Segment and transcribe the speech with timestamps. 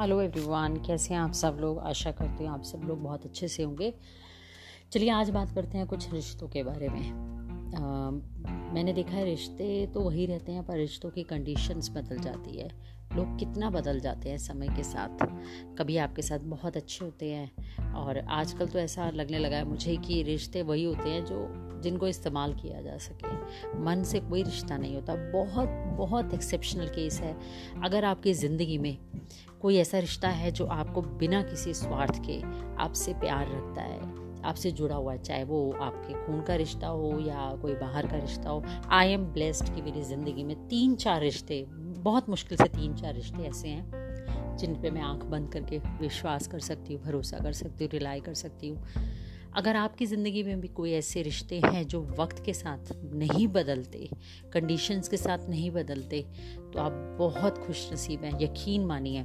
[0.00, 1.78] Hello everyone कैसे हैं आप सब लोग?
[1.78, 3.94] आशा करती हूँ आप सब लोग बहुत अच्छे से होंगे।
[4.92, 7.10] चलिए आज बात करते हैं कुछ रिश्तों के बारे में।
[7.76, 8.10] आ,
[8.74, 12.68] मैंने देखा है रिश्ते तो वही रहते हैं पर रिश्तों की कंडीशंस बदल जाती है।
[13.16, 15.26] लोग कितना बदल जाते हैं समय के साथ।
[15.78, 19.96] कभी आपके साथ बहुत अच्छे होते हैं और आजकल तो ऐसा लगने लगा है मुझे
[19.96, 24.76] कि रिश्ते वही होते हैं जो जिनको इस्तेमाल किया जा सके। मन से कोई रिश्ता
[24.76, 25.68] नहीं होता। बहुत
[25.98, 27.36] बहुत एक्सेप्शनल केस है।
[27.84, 28.96] अगर आपकी ज़िंदगी में
[29.60, 32.40] कोई ऐसा रिश्ता है जो आपको बिना किसी स्वार्थ के
[32.82, 37.18] आपसे प्यार रखता है, आपसे जुड़ा हुआ है, चाहे वो आपके खून का रिश्ता हो
[37.20, 41.20] या कोई बाहर का रिश्ता हो आई एम ब्लेस्ड कि मेरी ज़िंदगी में तीन चार
[41.20, 45.78] रिश्ते, बहुत मुश्किल से तीन चार रिश्ते ऐसे हैं, जिन पे मैं आँख बंद करके
[46.00, 48.78] विश्वास कर सकती हूँ, भरोसा कर सकती हूँ रिलाई कर सकती हूँ।
[49.52, 54.08] अगर आपकी ज़िंदगी में भी कोई ऐसे रिश्ते हैं जो वक्त के साथ नहीं बदलते
[54.52, 56.22] कंडीशंस के साथ नहीं बदलते
[56.72, 59.24] तो आप बहुत खुश नसीब हैं, यकीन मानिए।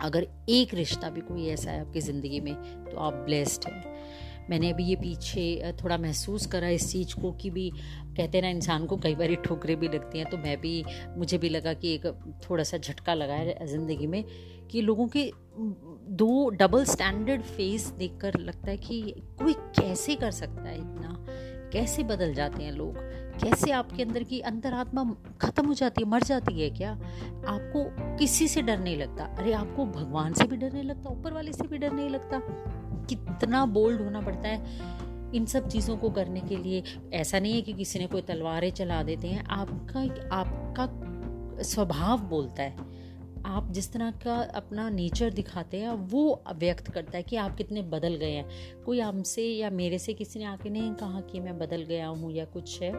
[0.00, 4.70] अगर एक रिश्ता भी कोई ऐसा है आपकी ज़िंदगी में तो आप ब्लेस्ड हैं। मैंने
[4.70, 7.72] अभी ये पीछे थोड़ा महसूस करा इस चीज़ को कि भी,
[8.16, 10.84] कहते ना, इंसान को कई बार ठोकरें भी लगती हैं। तो मैं भी,
[11.16, 12.06] मुझे भी लगा कि एक
[12.50, 14.24] थोड़ा सा झटका लगा है ज़िंदगी में
[14.70, 15.32] कि लोगों के
[16.10, 21.26] दो डबल स्टैंडर्ड फेस देखकर लगता है कि कोई कैसे कर सकता है इतना?
[21.72, 22.94] कैसे बदल जाते हैं लोग?
[23.42, 26.92] कैसे आपके अंदर की अंतरात्मा खत्म हो जाती है, मर जाती है क्या?
[27.46, 29.24] आपको किसी से डर नहीं लगता?
[29.24, 31.10] अरे, आपको भगवान से भी डर नहीं लगता?
[31.10, 32.38] ऊपर वाले से भी डर नहीं लगता?
[33.08, 34.94] कितना बोल्ड होना पड़ता है
[35.34, 38.70] इन सब चीज़ों को करने के लिए। ऐसा नहीं है कि किसी ने कोई तलवारें
[38.70, 40.00] चला देते हैं। आपका
[40.36, 40.88] आपका
[41.62, 42.76] स्वभाव बोलता है।
[43.46, 47.82] आप जिस तरह का अपना नेचर दिखाते हैं, वो व्यक्त करता है कि आप कितने
[47.82, 48.48] बदल गए हैं।
[48.82, 52.32] कोई हमसे या मेरे से किसी ने आके नहीं कहा कि मैं बदल गया हूँ
[52.32, 52.90] या कुछ है?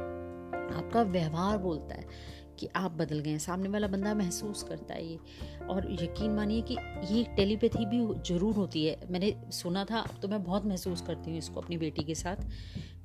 [0.77, 2.07] आपका व्यवहार बोलता है।
[2.55, 5.19] कि आप बदल गए हैं। सामने वाला बंदा महसूस करता है ये।
[5.69, 6.77] और यकीन मानिए कि
[7.09, 11.37] ये टेलीपैथी भी ज़रूर होती है। मैंने सुना था तो मैं बहुत महसूस करती हूँ
[11.37, 12.45] इसको अपनी बेटी के साथ।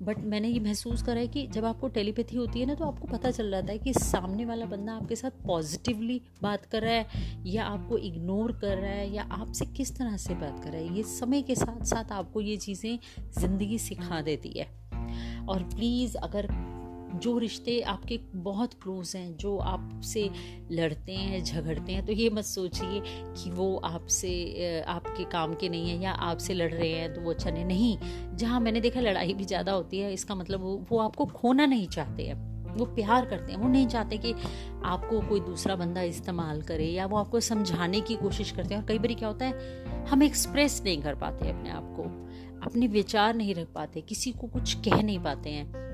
[0.03, 3.06] बट मैंने ये महसूस करा है कि जब आपको टेलीपैथी होती है ना तो आपको
[3.09, 7.43] पता चल जाता है कि सामने वाला बंदा आपके साथ पॉजिटिवली बात कर रहा है
[7.47, 10.97] या आपको इग्नोर कर रहा है या आपसे किस तरह से बात कर रहा है।
[10.97, 12.99] ये समय के साथ साथ आपको ये चीज़ें
[13.38, 14.67] ज़िंदगी सिखा देती है।
[15.49, 16.47] और प्लीज़ अगर
[17.20, 20.28] जो रिश्ते आपके बहुत क्लोज हैं, जो आपसे
[20.72, 25.91] लड़ते हैं, झगड़ते हैं तो ये मत सोचिए कि वो आपसे आपके काम के नहीं
[25.91, 29.34] है या आपसे लड़ रहे हैं तो वो अच्छा नहीं। नहीं, जहाँ मैंने देखा लड़ाई
[29.34, 33.25] भी ज़्यादा होती है, इसका मतलब वो वो आपको खोना नहीं चाहते हैं। वो प्यार
[33.26, 34.32] करते हैं, वो नहीं चाहते कि
[34.84, 38.87] आपको कोई दूसरा बंदा इस्तेमाल करे या वो आपको समझाने की कोशिश करते हैं। और
[38.88, 42.02] कई बार क्या होता है, हम एक्सप्रेस नहीं कर पाते अपने आप को,
[42.66, 45.90] अपने विचार नहीं रख पाते, किसी को कुछ कह नहीं पाते हैं।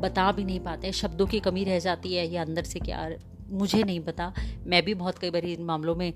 [0.00, 3.08] बता भी नहीं पाते, शब्दों की कमी रह जाती है या अंदर से क्या,
[3.52, 4.32] मुझे नहीं पता।
[4.66, 6.12] मैं भी बहुत कई बार इन मामलों में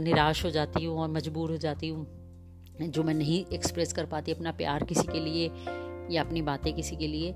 [0.00, 2.06] निराश हो जाती हूँ और मजबूर हो जाती हूँ,
[2.80, 5.50] जो मैं नहीं एक्सप्रेस कर पाती अपना प्यार किसी के लिए
[6.10, 7.34] या अपनी बातें किसी के लिए।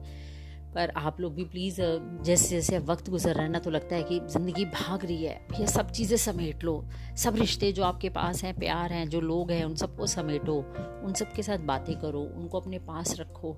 [0.74, 1.76] पर आप लोग भी प्लीज़
[2.24, 5.34] जैसे जैसे वक्त गुजर रहा है ना तो लगता है कि ज़िंदगी भाग रही है।
[5.60, 6.74] ये सब चीज़ें समेट लो।
[7.16, 10.56] सब रिश्ते जो आपके पास हैं, प्यार हैं, जो लोग हैं, उन सबको समेटो।
[11.04, 13.56] उन सब के साथ बातें करो। उनको अपने पास रखो।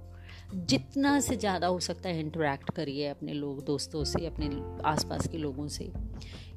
[0.55, 4.51] जितना से ज़्यादा हो सकता है इंटरेक्ट करिए अपने लोग, दोस्तों से, अपने
[4.85, 5.93] आसपास के लोगों से।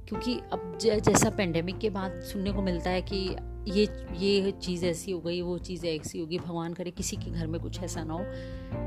[0.08, 3.36] क्योंकि अब जैसा पेंडेमिक के बाद सुनने को मिलता है कि
[3.68, 7.48] ये ये चीज़ ऐसी हो गई, वो चीज़ ऐसी होगी, भगवान करे किसी के घर
[7.48, 8.24] में कुछ ऐसा ना हो।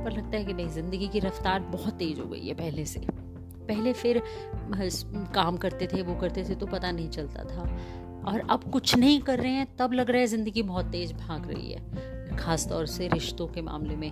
[0.04, 3.00] पर लगता है कि नहीं, ज़िंदगी की रफ्तार बहुत तेज़ हो गई है पहले से।
[3.68, 4.22] पहले फिर
[5.34, 7.62] काम करते थे, वो करते थे तो पता नहीं चलता था।
[8.26, 11.50] और अब कुछ नहीं कर रहे हैं, तब लग रहा है ज़िंदगी बहुत तेज़ भाग
[11.50, 14.10] रही है। ख़ास तौर से रिश्तों के मामले में।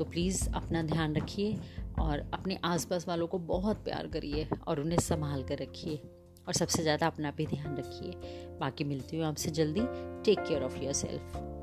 [0.00, 1.56] तो प्लीज़ अपना ध्यान रखिए
[2.00, 5.96] और अपने आसपास वालों को बहुत प्यार करिए और उन्हें संभाल कर रखिए
[6.48, 8.12] और सबसे ज़्यादा अपना भी ध्यान रखिए।
[8.60, 9.80] बाकी मिलती हूँ आपसे जल्दी।
[10.24, 11.59] Take care of yourself